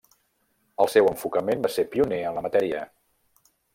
[0.85, 2.81] El seu enfocament va ser pioner en la matèria.